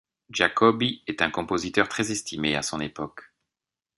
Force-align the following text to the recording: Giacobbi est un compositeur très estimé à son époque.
Giacobbi 0.31 1.03
est 1.05 1.21
un 1.21 1.29
compositeur 1.29 1.87
très 1.87 2.11
estimé 2.11 2.55
à 2.55 2.63
son 2.63 2.79
époque. 2.79 3.35